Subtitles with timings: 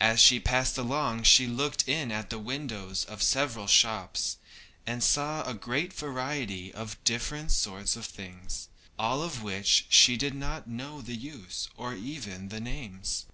[0.00, 4.38] As she passed along she looked in at the windows of several shops,
[4.88, 8.66] and saw a great variety of different sorts of things,
[8.98, 13.26] of which she did not know the use or even the names.